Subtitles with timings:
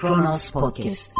[0.00, 1.12] Kronos Podcast.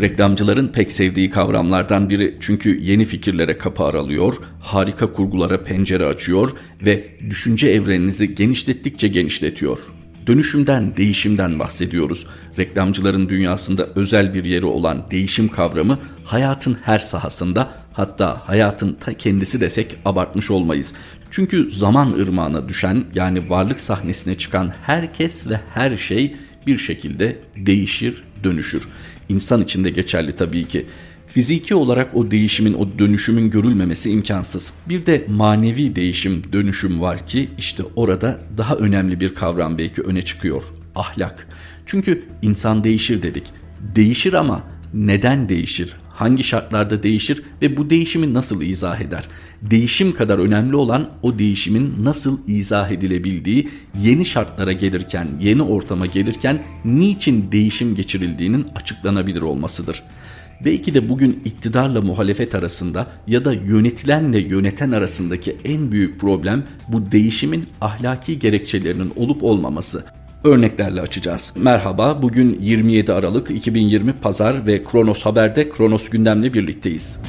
[0.00, 6.50] Reklamcıların pek sevdiği kavramlardan biri çünkü yeni fikirlere kapı aralıyor, harika kurgulara pencere açıyor
[6.82, 9.78] ve düşünce evreninizi genişlettikçe genişletiyor.
[10.26, 12.26] Dönüşümden, değişimden bahsediyoruz.
[12.58, 19.60] Reklamcıların dünyasında özel bir yeri olan değişim kavramı hayatın her sahasında hatta hayatın ta kendisi
[19.60, 20.94] desek abartmış olmayız.
[21.30, 28.24] Çünkü zaman ırmağına düşen yani varlık sahnesine çıkan herkes ve her şey bir şekilde değişir,
[28.44, 28.82] dönüşür.
[29.28, 30.86] İnsan için de geçerli tabii ki.
[31.26, 34.74] Fiziki olarak o değişimin, o dönüşümün görülmemesi imkansız.
[34.88, 40.22] Bir de manevi değişim, dönüşüm var ki işte orada daha önemli bir kavram belki öne
[40.22, 40.62] çıkıyor.
[40.94, 41.48] Ahlak.
[41.86, 43.44] Çünkü insan değişir dedik.
[43.94, 45.96] Değişir ama neden değişir?
[46.16, 49.24] Hangi şartlarda değişir ve bu değişimi nasıl izah eder?
[49.62, 53.68] Değişim kadar önemli olan o değişimin nasıl izah edilebildiği,
[54.00, 60.02] yeni şartlara gelirken, yeni ortama gelirken niçin değişim geçirildiğinin açıklanabilir olmasıdır.
[60.64, 67.12] Belki de bugün iktidarla muhalefet arasında ya da yönetilenle yöneten arasındaki en büyük problem bu
[67.12, 70.04] değişimin ahlaki gerekçelerinin olup olmaması
[70.46, 71.52] örneklerle açacağız.
[71.56, 77.20] Merhaba, bugün 27 Aralık 2020 Pazar ve Kronos Haber'de Kronos gündemle birlikteyiz.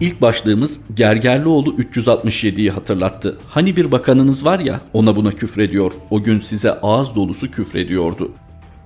[0.00, 3.38] İlk başlığımız Gergerlioğlu 367'yi hatırlattı.
[3.48, 5.92] Hani bir bakanınız var ya ona buna küfrediyor.
[6.10, 8.32] O gün size ağız dolusu küfrediyordu.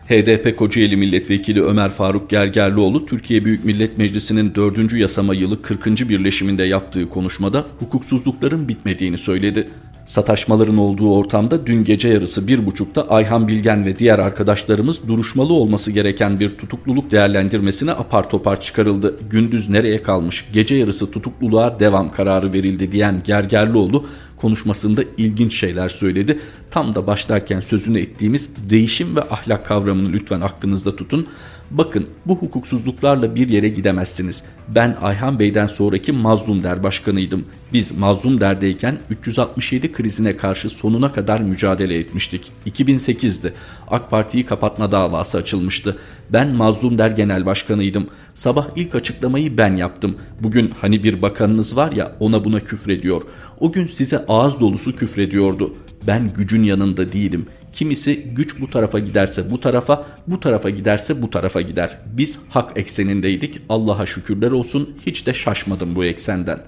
[0.08, 4.92] HDP Kocaeli Milletvekili Ömer Faruk Gergerlioğlu Türkiye Büyük Millet Meclisi'nin 4.
[4.92, 5.86] yasama yılı 40.
[6.08, 9.68] birleşiminde yaptığı konuşmada hukuksuzlukların bitmediğini söyledi.
[10.06, 15.92] Sataşmaların olduğu ortamda dün gece yarısı bir buçukta Ayhan Bilgen ve diğer arkadaşlarımız duruşmalı olması
[15.92, 19.16] gereken bir tutukluluk değerlendirmesine apar topar çıkarıldı.
[19.30, 26.40] Gündüz nereye kalmış gece yarısı tutukluluğa devam kararı verildi diyen Gergerlioğlu konuşmasında ilginç şeyler söyledi.
[26.70, 31.26] Tam da başlarken sözünü ettiğimiz değişim ve ahlak kavramını lütfen aklınızda tutun.
[31.70, 34.44] Bakın bu hukuksuzluklarla bir yere gidemezsiniz.
[34.68, 37.44] Ben Ayhan Bey'den sonraki Mazlum Der başkanıydım.
[37.72, 42.52] Biz Mazlum Der'deyken 367 krizine karşı sonuna kadar mücadele etmiştik.
[42.66, 43.52] 2008'di.
[43.88, 45.96] AK Parti'yi kapatma davası açılmıştı.
[46.30, 48.06] Ben Mazlum Der genel başkanıydım.
[48.34, 50.16] Sabah ilk açıklamayı ben yaptım.
[50.40, 53.22] Bugün hani bir bakanınız var ya ona buna küfrediyor.
[53.60, 55.74] O gün size ağız dolusu küfrediyordu.
[56.06, 57.46] Ben gücün yanında değilim.
[57.76, 61.98] Kimisi güç bu tarafa giderse bu tarafa, bu tarafa giderse bu tarafa gider.
[62.06, 63.60] Biz hak eksenindeydik.
[63.68, 64.96] Allah'a şükürler olsun.
[65.06, 66.58] Hiç de şaşmadım bu eksenden.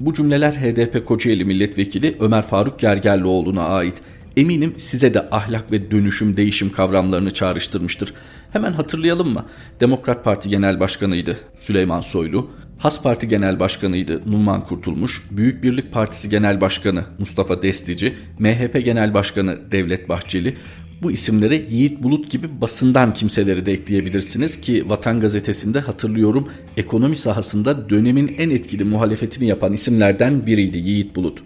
[0.00, 4.02] Bu cümleler HDP Kocaeli Milletvekili Ömer Faruk Gergerlioğlu'na ait.
[4.36, 8.14] Eminim size de ahlak ve dönüşüm değişim kavramlarını çağrıştırmıştır.
[8.50, 9.44] Hemen hatırlayalım mı?
[9.80, 12.50] Demokrat Parti Genel Başkanıydı Süleyman Soylu.
[12.82, 19.14] Has Parti Genel Başkanıydı Numan Kurtulmuş, Büyük Birlik Partisi Genel Başkanı Mustafa Destici, MHP Genel
[19.14, 20.56] Başkanı Devlet Bahçeli,
[21.02, 27.90] bu isimlere Yiğit Bulut gibi basından kimseleri de ekleyebilirsiniz ki Vatan Gazetesi'nde hatırlıyorum ekonomi sahasında
[27.90, 31.42] dönemin en etkili muhalefetini yapan isimlerden biriydi Yiğit Bulut.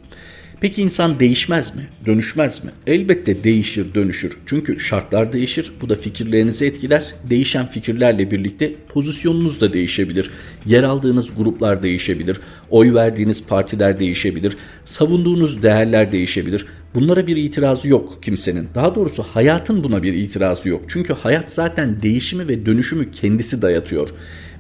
[0.61, 1.89] Peki insan değişmez mi?
[2.06, 2.71] Dönüşmez mi?
[2.87, 4.39] Elbette değişir, dönüşür.
[4.47, 5.72] Çünkü şartlar değişir.
[5.81, 7.15] Bu da fikirlerinizi etkiler.
[7.31, 10.31] Değişen fikirlerle birlikte pozisyonunuz da değişebilir.
[10.67, 12.41] Yer aldığınız gruplar değişebilir.
[12.71, 14.56] Oy verdiğiniz partiler değişebilir.
[14.84, 16.67] Savunduğunuz değerler değişebilir.
[16.94, 18.69] Bunlara bir itirazı yok kimsenin.
[18.75, 20.84] Daha doğrusu hayatın buna bir itirazı yok.
[20.88, 24.09] Çünkü hayat zaten değişimi ve dönüşümü kendisi dayatıyor.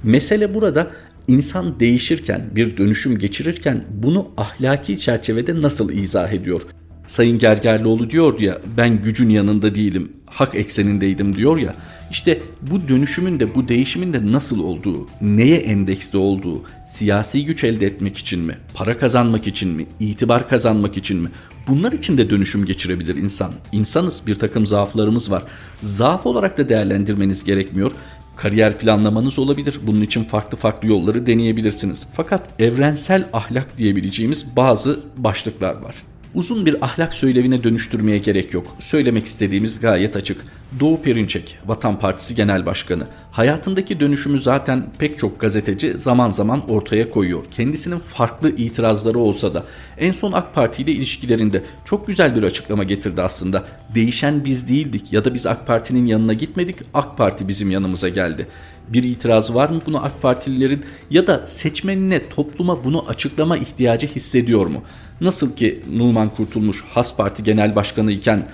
[0.02, 0.90] Mesele burada
[1.28, 6.62] İnsan değişirken, bir dönüşüm geçirirken bunu ahlaki çerçevede nasıl izah ediyor?
[7.06, 11.74] Sayın Gergerlioğlu diyor ya ben gücün yanında değilim, hak eksenindeydim diyor ya.
[12.10, 17.86] İşte bu dönüşümün de bu değişimin de nasıl olduğu, neye endeksli olduğu, siyasi güç elde
[17.86, 21.28] etmek için mi, para kazanmak için mi, itibar kazanmak için mi?
[21.68, 23.52] Bunlar için de dönüşüm geçirebilir insan.
[23.72, 25.42] İnsanız bir takım zaaflarımız var.
[25.82, 27.92] Zaaf olarak da değerlendirmeniz gerekmiyor
[28.36, 29.80] kariyer planlamanız olabilir.
[29.82, 32.06] Bunun için farklı farklı yolları deneyebilirsiniz.
[32.14, 35.94] Fakat evrensel ahlak diyebileceğimiz bazı başlıklar var.
[36.36, 38.76] Uzun bir ahlak söylevine dönüştürmeye gerek yok.
[38.78, 40.44] Söylemek istediğimiz gayet açık.
[40.80, 43.06] Doğu Perinçek, Vatan Partisi Genel Başkanı.
[43.30, 47.44] Hayatındaki dönüşümü zaten pek çok gazeteci zaman zaman ortaya koyuyor.
[47.50, 49.64] Kendisinin farklı itirazları olsa da
[49.98, 53.64] en son AK Parti ile ilişkilerinde çok güzel bir açıklama getirdi aslında.
[53.94, 58.46] Değişen biz değildik ya da biz AK Parti'nin yanına gitmedik, AK Parti bizim yanımıza geldi.
[58.88, 64.66] Bir itirazı var mı bunu AK Partililerin ya da seçmenine, topluma bunu açıklama ihtiyacı hissediyor
[64.66, 64.82] mu?
[65.20, 68.48] Nasıl ki Numan Kurtulmuş Has Parti Genel Başkanı iken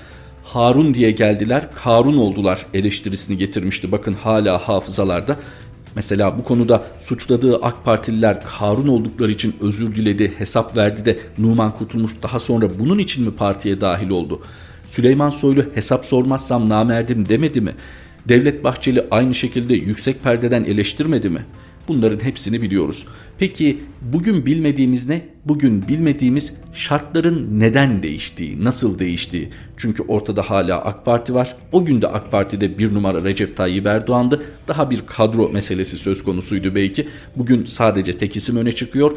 [0.45, 3.93] Harun diye geldiler, Karun oldular eleştirisini getirmişti.
[3.93, 5.37] Bakın hala hafızalarda.
[5.97, 11.79] Mesela bu konuda suçladığı AK Partililer Karun oldukları için özür diledi, hesap verdi de Numan
[11.79, 14.43] Kurtulmuş daha sonra bunun için mi partiye dahil oldu?
[14.89, 17.73] Süleyman Soylu hesap sormazsam namerdim demedi mi?
[18.29, 21.47] Devlet Bahçeli aynı şekilde yüksek perdeden eleştirmedi mi?
[21.89, 23.07] Bunların hepsini biliyoruz.
[23.39, 25.23] Peki bugün bilmediğimiz ne?
[25.45, 29.49] Bugün bilmediğimiz şartların neden değiştiği, nasıl değiştiği.
[29.77, 31.57] Çünkü ortada hala AK Parti var.
[31.73, 34.43] O gün de AK Parti'de bir numara Recep Tayyip Erdoğan'dı.
[34.69, 37.09] Daha bir kadro meselesi söz konusuydu belki.
[37.37, 39.13] Bugün sadece tek isim öne çıkıyor.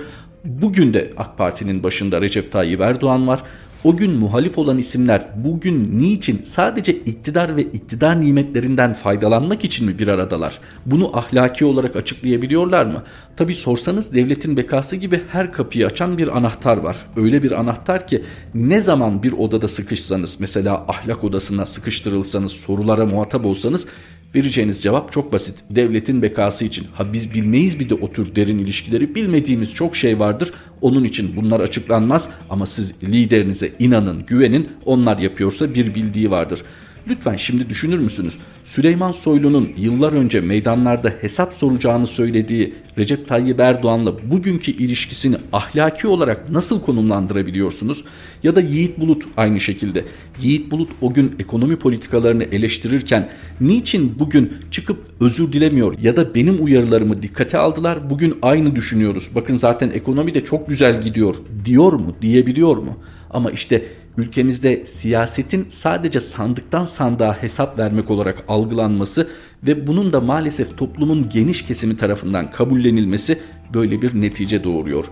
[0.46, 3.44] Bugün de AK Parti'nin başında Recep Tayyip Erdoğan var.
[3.86, 10.00] O gün muhalif olan isimler bugün niçin sadece iktidar ve iktidar nimetlerinden faydalanmak için mi
[10.00, 10.60] bir aradalar?
[10.86, 13.04] Bunu ahlaki olarak açıklayabiliyorlar mı?
[13.38, 16.98] Tabi sorsanız devletin bekası gibi her kapıyı açan bir anahtar var.
[17.16, 18.24] Öyle bir anahtar ki
[18.54, 23.88] ne zaman bir odada sıkışsanız mesela ahlak odasına sıkıştırılsanız sorulara muhatap olsanız
[24.36, 25.56] Vereceğiniz cevap çok basit.
[25.70, 26.88] Devletin bekası için.
[26.94, 29.16] Ha biz bilmeyiz bir de o tür derin ilişkileri.
[29.16, 30.54] Bilmediğimiz çok şey vardır.
[30.82, 34.70] Onun için bunlar açıklanmaz ama siz liderinize inanın, güvenin.
[34.86, 36.62] Onlar yapıyorsa bir bildiği vardır.
[37.08, 38.38] Lütfen şimdi düşünür müsünüz?
[38.64, 46.50] Süleyman Soylu'nun yıllar önce meydanlarda hesap soracağını söylediği Recep Tayyip Erdoğan'la bugünkü ilişkisini ahlaki olarak
[46.50, 48.04] nasıl konumlandırabiliyorsunuz?
[48.44, 50.06] Ya da Yiğit Bulut aynı şekilde.
[50.42, 53.28] Yiğit Bulut o gün ekonomi politikalarını eleştirirken
[53.62, 59.30] niçin bugün çıkıp özür dilemiyor ya da benim uyarılarımı dikkate aldılar bugün aynı düşünüyoruz.
[59.36, 61.36] Bakın zaten ekonomi de çok güzel gidiyor
[61.66, 62.98] diyor mu diyebiliyor mu?
[63.30, 63.86] Ama işte
[64.18, 69.28] ülkemizde siyasetin sadece sandıktan sandığa hesap vermek olarak algılanması
[69.64, 73.40] ve bunun da maalesef toplumun geniş kesimi tarafından kabullenilmesi
[73.74, 75.06] böyle bir netice doğuruyor.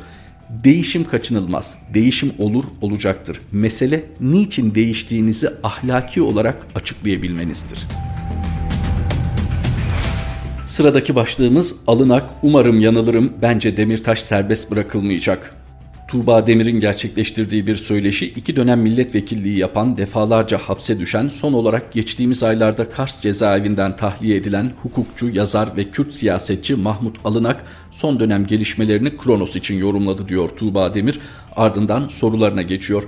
[0.50, 1.77] Değişim kaçınılmaz.
[1.94, 3.39] Değişim olur, olacaktır.
[3.51, 7.88] Mesele niçin değiştiğinizi ahlaki olarak açıklayabilmenizdir.
[10.65, 15.62] Sıradaki başlığımız alınak, umarım yanılırım, bence Demirtaş serbest bırakılmayacak.
[16.13, 22.44] Tuğba Demir'in gerçekleştirdiği bir söyleşi iki dönem milletvekilliği yapan, defalarca hapse düşen, son olarak geçtiğimiz
[22.44, 29.18] aylarda Kars cezaevinden tahliye edilen hukukçu, yazar ve Kürt siyasetçi Mahmut Alınak son dönem gelişmelerini
[29.18, 31.19] Kronos için yorumladı diyor Tuğba Demir.
[31.56, 33.04] Ardından sorularına geçiyor.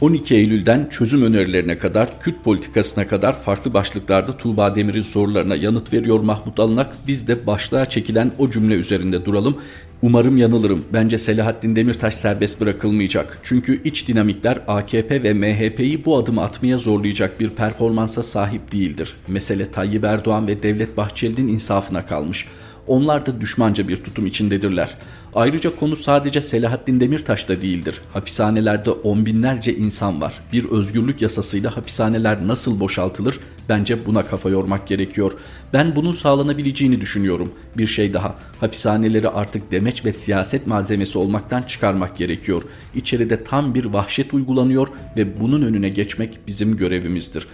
[0.00, 6.20] 12 Eylül'den çözüm önerilerine kadar, Kürt politikasına kadar farklı başlıklarda Tuğba Demir'in sorularına yanıt veriyor
[6.20, 6.94] Mahmut Alınak.
[7.06, 9.58] Biz de başlığa çekilen o cümle üzerinde duralım.
[10.02, 10.84] Umarım yanılırım.
[10.92, 13.38] Bence Selahattin Demirtaş serbest bırakılmayacak.
[13.42, 19.14] Çünkü iç dinamikler AKP ve MHP'yi bu adımı atmaya zorlayacak bir performansa sahip değildir.
[19.28, 22.46] Mesele Tayyip Erdoğan ve Devlet Bahçeli'nin insafına kalmış.
[22.88, 24.94] Onlar da düşmanca bir tutum içindedirler.
[25.34, 28.00] Ayrıca konu sadece Selahattin Demirtaş da değildir.
[28.12, 30.40] Hapishanelerde on binlerce insan var.
[30.52, 33.40] Bir özgürlük yasasıyla hapishaneler nasıl boşaltılır?
[33.68, 35.32] Bence buna kafa yormak gerekiyor.
[35.72, 37.52] Ben bunun sağlanabileceğini düşünüyorum.
[37.76, 38.34] Bir şey daha.
[38.60, 42.62] Hapishaneleri artık demeç ve siyaset malzemesi olmaktan çıkarmak gerekiyor.
[42.94, 47.46] İçeride tam bir vahşet uygulanıyor ve bunun önüne geçmek bizim görevimizdir.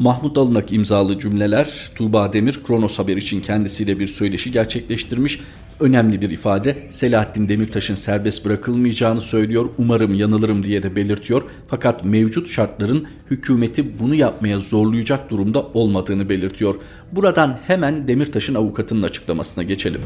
[0.00, 5.40] Mahmut Alınak imzalı cümleler Tuğba Demir Kronos Haber için kendisiyle bir söyleşi gerçekleştirmiş.
[5.80, 9.68] Önemli bir ifade Selahattin Demirtaş'ın serbest bırakılmayacağını söylüyor.
[9.78, 11.42] Umarım yanılırım diye de belirtiyor.
[11.68, 16.74] Fakat mevcut şartların hükümeti bunu yapmaya zorlayacak durumda olmadığını belirtiyor.
[17.12, 20.00] Buradan hemen Demirtaş'ın avukatının açıklamasına geçelim.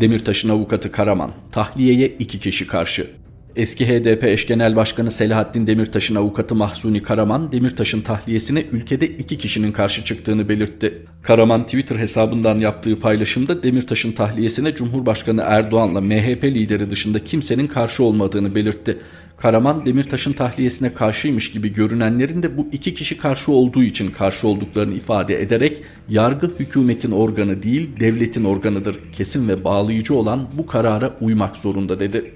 [0.00, 3.19] Demirtaş'ın avukatı Karaman, tahliyeye iki kişi karşı.
[3.56, 9.72] Eski HDP eş genel başkanı Selahattin Demirtaş'ın avukatı Mahsuni Karaman, Demirtaş'ın tahliyesine ülkede iki kişinin
[9.72, 11.02] karşı çıktığını belirtti.
[11.22, 18.54] Karaman Twitter hesabından yaptığı paylaşımda Demirtaş'ın tahliyesine Cumhurbaşkanı Erdoğan'la MHP lideri dışında kimsenin karşı olmadığını
[18.54, 18.98] belirtti.
[19.36, 24.94] Karaman Demirtaş'ın tahliyesine karşıymış gibi görünenlerin de bu iki kişi karşı olduğu için karşı olduklarını
[24.94, 28.98] ifade ederek yargı hükümetin organı değil devletin organıdır.
[29.12, 32.34] Kesin ve bağlayıcı olan bu karara uymak zorunda dedi.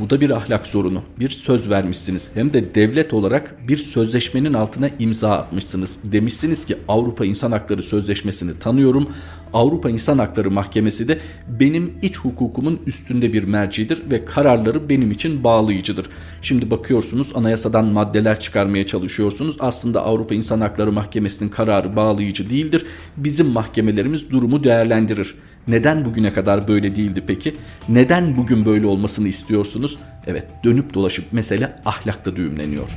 [0.00, 1.02] Bu da bir ahlak sorunu.
[1.20, 2.30] Bir söz vermişsiniz.
[2.34, 5.98] Hem de devlet olarak bir sözleşmenin altına imza atmışsınız.
[6.04, 9.08] Demişsiniz ki Avrupa İnsan Hakları Sözleşmesi'ni tanıyorum.
[9.52, 11.18] Avrupa İnsan Hakları Mahkemesi de
[11.60, 16.06] benim iç hukukumun üstünde bir mercidir ve kararları benim için bağlayıcıdır.
[16.42, 19.56] Şimdi bakıyorsunuz anayasadan maddeler çıkarmaya çalışıyorsunuz.
[19.60, 22.86] Aslında Avrupa İnsan Hakları Mahkemesi'nin kararı bağlayıcı değildir.
[23.16, 25.34] Bizim mahkemelerimiz durumu değerlendirir.
[25.68, 27.54] Neden bugüne kadar böyle değildi peki?
[27.88, 29.98] Neden bugün böyle olmasını istiyorsunuz?
[30.26, 32.88] Evet dönüp dolaşıp mesele ahlakta düğümleniyor.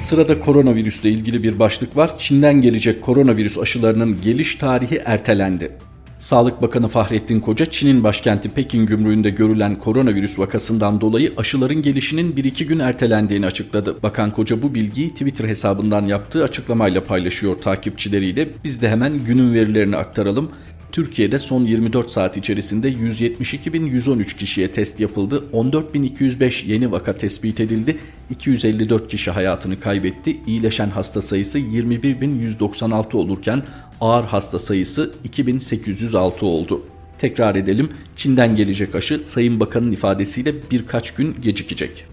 [0.00, 2.18] Sırada koronavirüsle ilgili bir başlık var.
[2.18, 5.72] Çin'den gelecek koronavirüs aşılarının geliş tarihi ertelendi.
[6.18, 12.64] Sağlık Bakanı Fahrettin Koca, Çin'in başkenti Pekin gümrüğünde görülen koronavirüs vakasından dolayı aşıların gelişinin 1-2
[12.64, 14.02] gün ertelendiğini açıkladı.
[14.02, 18.48] Bakan Koca bu bilgiyi Twitter hesabından yaptığı açıklamayla paylaşıyor takipçileriyle.
[18.64, 20.50] Biz de hemen günün verilerini aktaralım.
[20.96, 25.44] Türkiye'de son 24 saat içerisinde 172.113 kişiye test yapıldı.
[25.52, 27.96] 14.205 yeni vaka tespit edildi.
[28.30, 30.40] 254 kişi hayatını kaybetti.
[30.46, 33.62] İyileşen hasta sayısı 21.196 olurken
[34.00, 36.82] ağır hasta sayısı 2806 oldu.
[37.18, 37.88] Tekrar edelim.
[38.16, 42.06] Çin'den gelecek aşı Sayın Bakan'ın ifadesiyle birkaç gün gecikecek.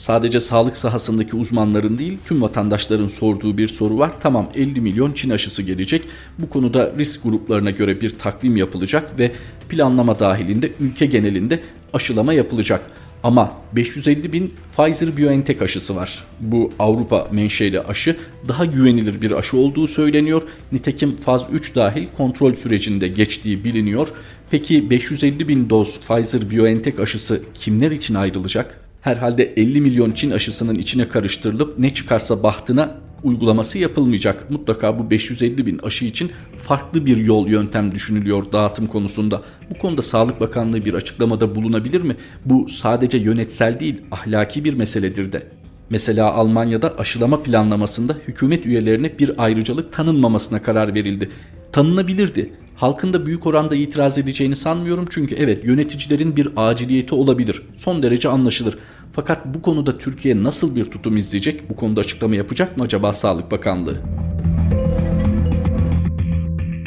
[0.00, 4.12] Sadece sağlık sahasındaki uzmanların değil tüm vatandaşların sorduğu bir soru var.
[4.20, 6.02] Tamam 50 milyon Çin aşısı gelecek.
[6.38, 9.32] Bu konuda risk gruplarına göre bir takvim yapılacak ve
[9.68, 11.60] planlama dahilinde ülke genelinde
[11.92, 12.80] aşılama yapılacak.
[13.22, 16.24] Ama 550 bin Pfizer-BioNTech aşısı var.
[16.40, 18.16] Bu Avrupa menşeli aşı
[18.48, 20.42] daha güvenilir bir aşı olduğu söyleniyor.
[20.72, 24.08] Nitekim faz 3 dahil kontrol sürecinde geçtiği biliniyor.
[24.50, 28.89] Peki 550 bin doz Pfizer-BioNTech aşısı kimler için ayrılacak?
[29.00, 34.50] Herhalde 50 milyon Çin aşısının içine karıştırılıp ne çıkarsa bahtına uygulaması yapılmayacak.
[34.50, 39.42] Mutlaka bu 550 bin aşı için farklı bir yol yöntem düşünülüyor dağıtım konusunda.
[39.70, 42.16] Bu konuda Sağlık Bakanlığı bir açıklamada bulunabilir mi?
[42.44, 45.46] Bu sadece yönetsel değil ahlaki bir meseledir de.
[45.90, 51.30] Mesela Almanya'da aşılama planlamasında hükümet üyelerine bir ayrıcalık tanınmamasına karar verildi.
[51.72, 57.62] Tanınabilirdi halkın da büyük oranda itiraz edeceğini sanmıyorum çünkü evet yöneticilerin bir aciliyeti olabilir.
[57.76, 58.78] Son derece anlaşılır.
[59.12, 61.70] Fakat bu konuda Türkiye nasıl bir tutum izleyecek?
[61.70, 63.96] Bu konuda açıklama yapacak mı acaba Sağlık Bakanlığı?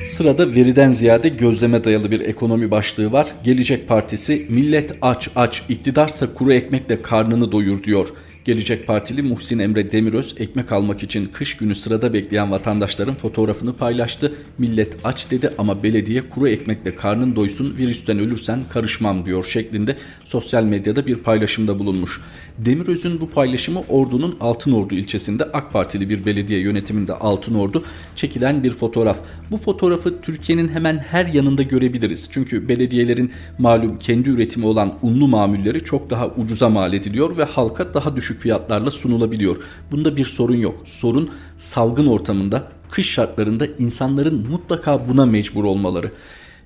[0.05, 3.27] Sırada veriden ziyade gözleme dayalı bir ekonomi başlığı var.
[3.43, 8.07] Gelecek Partisi millet aç aç iktidarsa kuru ekmekle karnını doyur diyor.
[8.45, 14.33] Gelecek Partili Muhsin Emre Demiröz ekmek almak için kış günü sırada bekleyen vatandaşların fotoğrafını paylaştı.
[14.57, 20.63] Millet aç dedi ama belediye kuru ekmekle karnın doysun virüsten ölürsen karışmam diyor şeklinde sosyal
[20.63, 22.21] medyada bir paylaşımda bulunmuş.
[22.57, 27.83] Demiröz'ün bu paylaşımı Ordu'nun Altınordu ilçesinde AK Partili bir belediye yönetiminde Altınordu
[28.15, 29.17] çekilen bir fotoğraf.
[29.51, 32.29] Bu fotoğrafı Türkiye'nin hemen her yanında görebiliriz.
[32.31, 37.93] Çünkü belediyelerin malum kendi üretimi olan unlu mamulleri çok daha ucuza mal ediliyor ve halka
[37.93, 39.57] daha düşük fiyatlarla sunulabiliyor.
[39.91, 40.75] Bunda bir sorun yok.
[40.85, 46.11] Sorun salgın ortamında, kış şartlarında insanların mutlaka buna mecbur olmaları.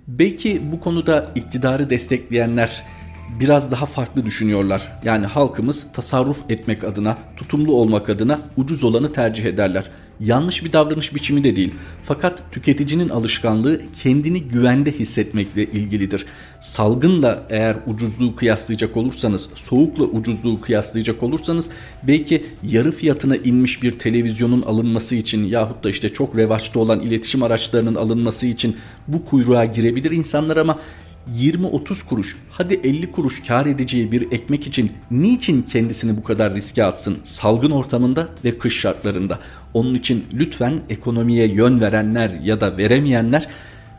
[0.08, 2.84] Belki bu konuda iktidarı destekleyenler
[3.40, 4.92] biraz daha farklı düşünüyorlar.
[5.04, 9.92] Yani halkımız tasarruf etmek adına, tutumlu olmak adına ucuz olanı tercih ederler.
[10.20, 11.74] Yanlış bir davranış biçimi de değil.
[12.04, 16.26] Fakat tüketicinin alışkanlığı kendini güvende hissetmekle ilgilidir.
[16.60, 21.70] Salgınla eğer ucuzluğu kıyaslayacak olursanız, soğukla ucuzluğu kıyaslayacak olursanız
[22.04, 27.44] belki yarı fiyatına inmiş bir televizyonun alınması için yahut da işte çok revaçta olan iletişim
[27.44, 30.80] araçlarının alınması için bu kuyruğa girebilir insanlar ama
[31.36, 36.84] 20-30 kuruş hadi 50 kuruş kar edeceği bir ekmek için niçin kendisini bu kadar riske
[36.84, 39.40] atsın salgın ortamında ve kış şartlarında?
[39.74, 43.48] Onun için lütfen ekonomiye yön verenler ya da veremeyenler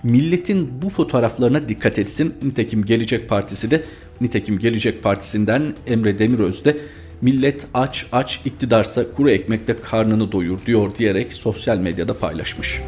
[0.02, 2.34] milletin bu fotoğraflarına dikkat etsin.
[2.42, 3.82] Nitekim Gelecek Partisi de
[4.20, 6.76] nitekim Gelecek Partisi'nden Emre Demiröz de
[7.22, 12.82] millet aç aç iktidarsa kuru ekmekte karnını doyur diyor diyerek sosyal medyada paylaşmış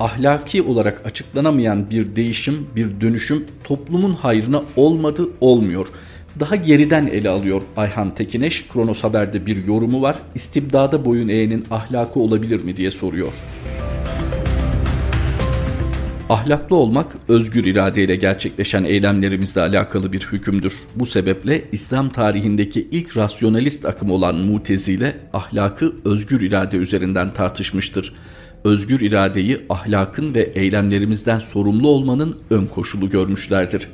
[0.00, 5.86] ahlaki olarak açıklanamayan bir değişim, bir dönüşüm toplumun hayrına olmadı olmuyor.
[6.40, 8.68] Daha geriden ele alıyor Ayhan Tekineş.
[8.68, 10.16] Kronos Haber'de bir yorumu var.
[10.34, 13.32] İstibdada boyun eğenin ahlakı olabilir mi diye soruyor.
[16.28, 20.72] Ahlaklı olmak özgür iradeyle gerçekleşen eylemlerimizle alakalı bir hükümdür.
[20.94, 28.14] Bu sebeple İslam tarihindeki ilk rasyonalist akım olan Mutezile ahlakı özgür irade üzerinden tartışmıştır
[28.64, 33.88] özgür iradeyi ahlakın ve eylemlerimizden sorumlu olmanın ön koşulu görmüşlerdir.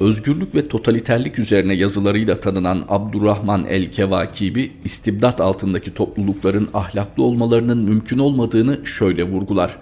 [0.00, 8.86] Özgürlük ve totaliterlik üzerine yazılarıyla tanınan Abdurrahman el-Kevakibi, istibdat altındaki toplulukların ahlaklı olmalarının mümkün olmadığını
[8.86, 9.76] şöyle vurgular.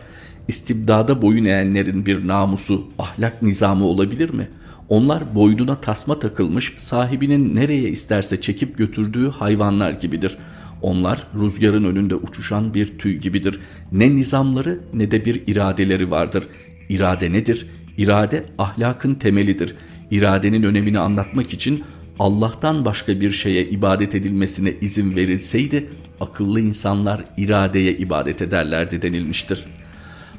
[0.48, 4.48] İstibdada boyun eğenlerin bir namusu, ahlak nizamı olabilir mi?
[4.88, 10.38] Onlar boynuna tasma takılmış, sahibinin nereye isterse çekip götürdüğü hayvanlar gibidir.''
[10.82, 13.60] Onlar rüzgarın önünde uçuşan bir tüy gibidir.
[13.92, 16.44] Ne nizamları ne de bir iradeleri vardır.
[16.88, 17.66] İrade nedir?
[17.98, 19.74] İrade ahlakın temelidir.
[20.10, 21.84] İradenin önemini anlatmak için
[22.18, 25.88] Allah'tan başka bir şeye ibadet edilmesine izin verilseydi
[26.20, 29.66] akıllı insanlar iradeye ibadet ederlerdi denilmiştir.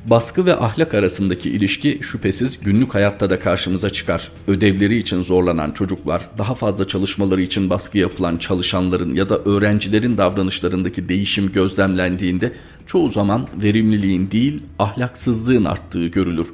[0.05, 4.31] Baskı ve ahlak arasındaki ilişki şüphesiz günlük hayatta da karşımıza çıkar.
[4.47, 11.09] Ödevleri için zorlanan çocuklar, daha fazla çalışmaları için baskı yapılan çalışanların ya da öğrencilerin davranışlarındaki
[11.09, 12.53] değişim gözlemlendiğinde
[12.85, 16.47] çoğu zaman verimliliğin değil ahlaksızlığın arttığı görülür.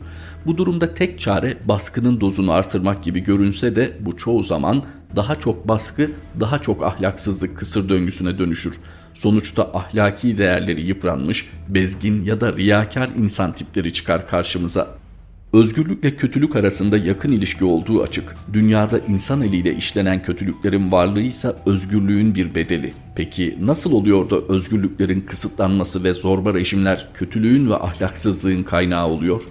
[0.46, 4.84] Bu durumda tek çare baskının dozunu artırmak gibi görünse de bu çoğu zaman
[5.16, 8.74] daha çok baskı, daha çok ahlaksızlık kısır döngüsüne dönüşür.
[9.18, 14.88] Sonuçta ahlaki değerleri yıpranmış, bezgin ya da riyakar insan tipleri çıkar karşımıza.
[15.54, 18.36] Özgürlükle kötülük arasında yakın ilişki olduğu açık.
[18.54, 22.94] Dünyada insan eliyle işlenen kötülüklerin varlığı ise özgürlüğün bir bedeli.
[23.16, 29.42] Peki nasıl oluyor da özgürlüklerin kısıtlanması ve zorba rejimler kötülüğün ve ahlaksızlığın kaynağı oluyor?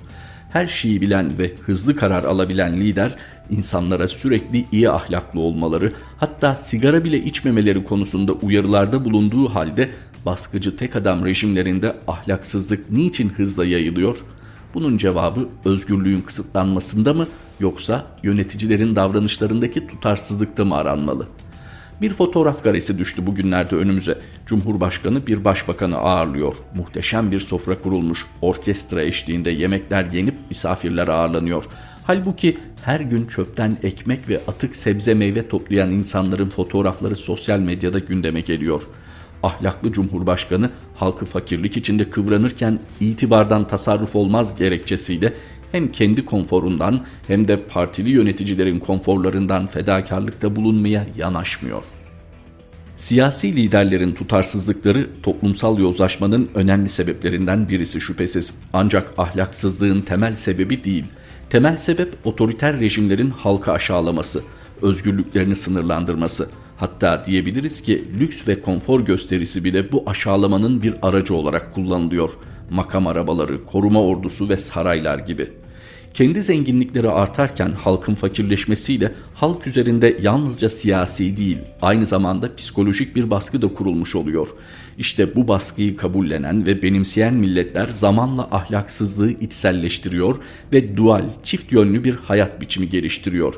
[0.50, 3.14] Her şeyi bilen ve hızlı karar alabilen lider
[3.50, 9.90] insanlara sürekli iyi ahlaklı olmaları, hatta sigara bile içmemeleri konusunda uyarılarda bulunduğu halde
[10.26, 14.16] baskıcı tek adam rejimlerinde ahlaksızlık niçin hızla yayılıyor?
[14.74, 17.26] Bunun cevabı özgürlüğün kısıtlanmasında mı
[17.60, 21.26] yoksa yöneticilerin davranışlarındaki tutarsızlıkta mı aranmalı?
[22.00, 24.18] Bir fotoğraf karesi düştü bugünlerde önümüze.
[24.46, 26.54] Cumhurbaşkanı bir başbakanı ağırlıyor.
[26.74, 28.26] Muhteşem bir sofra kurulmuş.
[28.42, 31.64] Orkestra eşliğinde yemekler yenip misafirler ağırlanıyor.
[32.06, 38.40] Halbuki her gün çöpten ekmek ve atık sebze meyve toplayan insanların fotoğrafları sosyal medyada gündeme
[38.40, 38.82] geliyor.
[39.42, 45.32] Ahlaklı Cumhurbaşkanı halkı fakirlik içinde kıvranırken itibardan tasarruf olmaz gerekçesiyle
[45.72, 51.82] hem kendi konforundan hem de partili yöneticilerin konforlarından fedakarlıkta bulunmaya yanaşmıyor.
[52.96, 58.54] Siyasi liderlerin tutarsızlıkları toplumsal yozlaşmanın önemli sebeplerinden birisi şüphesiz.
[58.72, 61.04] Ancak ahlaksızlığın temel sebebi değil.
[61.50, 64.42] Temel sebep otoriter rejimlerin halka aşağılaması,
[64.82, 66.50] özgürlüklerini sınırlandırması.
[66.76, 72.30] Hatta diyebiliriz ki lüks ve konfor gösterisi bile bu aşağılamanın bir aracı olarak kullanılıyor.
[72.70, 75.50] Makam arabaları, koruma ordusu ve saraylar gibi.
[76.14, 83.62] Kendi zenginlikleri artarken halkın fakirleşmesiyle halk üzerinde yalnızca siyasi değil, aynı zamanda psikolojik bir baskı
[83.62, 84.48] da kurulmuş oluyor.
[84.98, 90.36] İşte bu baskıyı kabullenen ve benimseyen milletler zamanla ahlaksızlığı içselleştiriyor
[90.72, 93.54] ve dual, çift yönlü bir hayat biçimi geliştiriyor.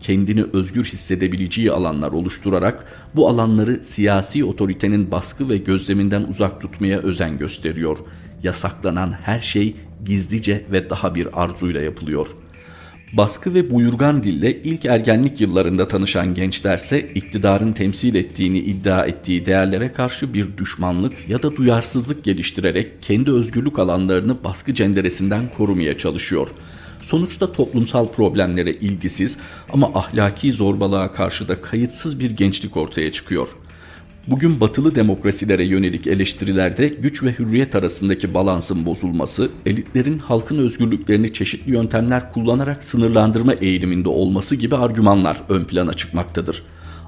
[0.00, 7.38] Kendini özgür hissedebileceği alanlar oluşturarak bu alanları siyasi otoritenin baskı ve gözleminden uzak tutmaya özen
[7.38, 7.98] gösteriyor.
[8.42, 12.26] Yasaklanan her şey gizlice ve daha bir arzuyla yapılıyor.
[13.16, 19.92] Baskı ve buyurgan dille ilk ergenlik yıllarında tanışan gençlerse iktidarın temsil ettiğini iddia ettiği değerlere
[19.92, 26.48] karşı bir düşmanlık ya da duyarsızlık geliştirerek kendi özgürlük alanlarını baskı cenderesinden korumaya çalışıyor.
[27.02, 29.38] Sonuçta toplumsal problemlere ilgisiz
[29.72, 33.65] ama ahlaki zorbalığa karşı da kayıtsız bir gençlik ortaya çıkıyor.''
[34.26, 41.72] Bugün batılı demokrasilere yönelik eleştirilerde güç ve hürriyet arasındaki balansın bozulması, elitlerin halkın özgürlüklerini çeşitli
[41.72, 46.62] yöntemler kullanarak sınırlandırma eğiliminde olması gibi argümanlar ön plana çıkmaktadır.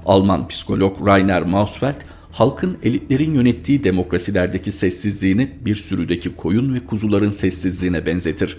[0.05, 2.01] Alman psikolog Rainer Mausfeld,
[2.31, 8.57] halkın elitlerin yönettiği demokrasilerdeki sessizliğini bir sürüdeki koyun ve kuzuların sessizliğine benzetir.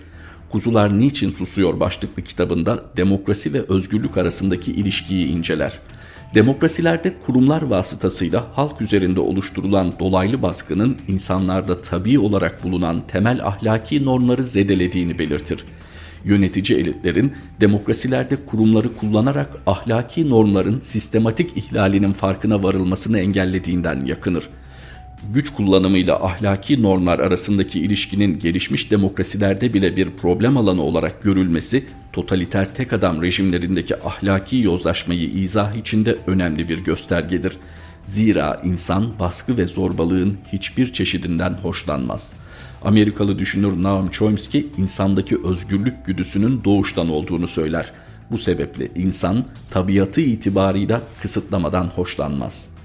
[0.53, 5.79] Kuzular Niçin Susuyor başlıklı kitabında demokrasi ve özgürlük arasındaki ilişkiyi inceler.
[6.35, 14.43] Demokrasilerde kurumlar vasıtasıyla halk üzerinde oluşturulan dolaylı baskının insanlarda tabii olarak bulunan temel ahlaki normları
[14.43, 15.65] zedelediğini belirtir.
[16.25, 24.49] Yönetici elitlerin demokrasilerde kurumları kullanarak ahlaki normların sistematik ihlalinin farkına varılmasını engellediğinden yakınır
[25.35, 32.75] güç kullanımıyla ahlaki normlar arasındaki ilişkinin gelişmiş demokrasilerde bile bir problem alanı olarak görülmesi, totaliter
[32.75, 37.57] tek adam rejimlerindeki ahlaki yozlaşmayı izah içinde önemli bir göstergedir.
[38.05, 42.33] Zira insan baskı ve zorbalığın hiçbir çeşidinden hoşlanmaz.
[42.85, 47.93] Amerikalı düşünür Noam Chomsky insandaki özgürlük güdüsünün doğuştan olduğunu söyler.
[48.31, 52.80] Bu sebeple insan tabiatı itibarıyla kısıtlamadan hoşlanmaz.''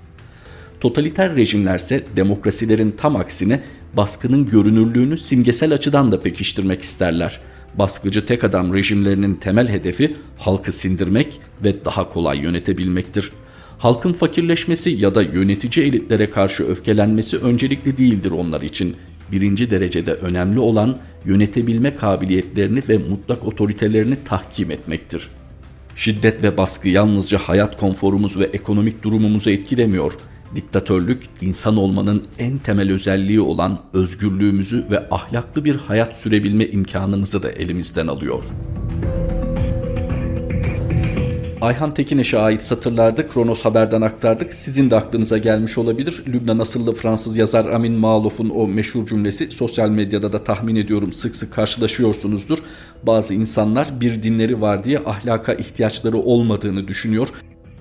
[0.82, 3.62] Totaliter rejimlerse demokrasilerin tam aksine
[3.94, 7.40] baskının görünürlüğünü simgesel açıdan da pekiştirmek isterler.
[7.80, 13.32] Baskıcı tek adam rejimlerinin temel hedefi halkı sindirmek ve daha kolay yönetebilmektir.
[13.78, 18.96] Halkın fakirleşmesi ya da yönetici elitlere karşı öfkelenmesi öncelikli değildir onlar için.
[19.32, 25.30] Birinci derecede önemli olan yönetebilme kabiliyetlerini ve mutlak otoritelerini tahkim etmektir.
[25.96, 30.14] Şiddet ve baskı yalnızca hayat konforumuz ve ekonomik durumumuzu etkilemiyor
[30.56, 37.52] Diktatörlük insan olmanın en temel özelliği olan özgürlüğümüzü ve ahlaklı bir hayat sürebilme imkanımızı da
[37.52, 38.44] elimizden alıyor.
[41.62, 44.54] Ayhan Tekineş'e ait satırlarda Kronos Haber'den aktardık.
[44.54, 46.24] Sizin de aklınıza gelmiş olabilir.
[46.28, 51.36] Lübnan asıllı Fransız yazar Amin Malof'un o meşhur cümlesi sosyal medyada da tahmin ediyorum sık
[51.36, 52.58] sık karşılaşıyorsunuzdur.
[53.04, 57.28] Bazı insanlar bir dinleri var diye ahlaka ihtiyaçları olmadığını düşünüyor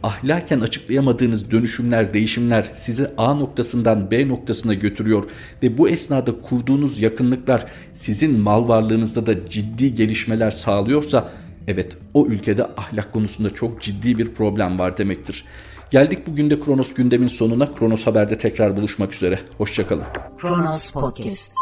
[0.05, 5.25] ahlaken açıklayamadığınız dönüşümler, değişimler sizi A noktasından B noktasına götürüyor
[5.63, 11.31] ve bu esnada kurduğunuz yakınlıklar sizin mal varlığınızda da ciddi gelişmeler sağlıyorsa
[11.69, 15.45] evet o ülkede ahlak konusunda çok ciddi bir problem var demektir.
[15.91, 17.75] Geldik bugün de Kronos gündemin sonuna.
[17.75, 19.39] Kronos Haber'de tekrar buluşmak üzere.
[19.59, 20.05] Hoşçakalın.
[20.39, 21.53] Kronos Podcast